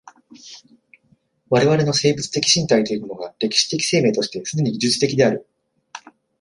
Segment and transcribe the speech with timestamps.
[1.51, 5.45] 我々の生物的身体というものが歴史的生命として既に技術的である。